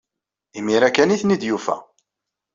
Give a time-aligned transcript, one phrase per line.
[0.57, 1.75] Imir-a kan ay ten-id-yufa.